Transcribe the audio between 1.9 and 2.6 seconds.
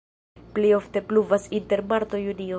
marto-junio.